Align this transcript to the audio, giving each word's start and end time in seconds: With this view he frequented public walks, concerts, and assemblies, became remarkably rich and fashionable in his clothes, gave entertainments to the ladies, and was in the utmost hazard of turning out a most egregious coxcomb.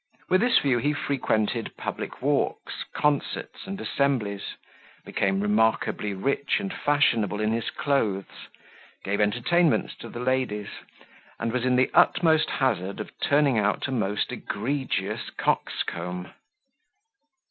With 0.29 0.41
this 0.41 0.57
view 0.57 0.79
he 0.79 0.93
frequented 0.93 1.77
public 1.77 2.23
walks, 2.23 2.85
concerts, 2.91 3.67
and 3.67 3.79
assemblies, 3.79 4.55
became 5.05 5.39
remarkably 5.39 6.15
rich 6.15 6.59
and 6.59 6.73
fashionable 6.73 7.39
in 7.39 7.51
his 7.51 7.69
clothes, 7.69 8.47
gave 9.03 9.21
entertainments 9.21 9.95
to 9.99 10.09
the 10.09 10.19
ladies, 10.19 10.69
and 11.39 11.53
was 11.53 11.65
in 11.65 11.75
the 11.75 11.91
utmost 11.93 12.49
hazard 12.49 12.99
of 12.99 13.11
turning 13.19 13.59
out 13.59 13.87
a 13.87 13.91
most 13.91 14.31
egregious 14.31 15.29
coxcomb. 15.37 16.29